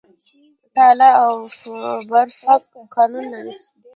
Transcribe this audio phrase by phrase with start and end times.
[0.75, 1.33] تاله او
[2.11, 2.61] برفک
[2.93, 3.55] کانونه لري؟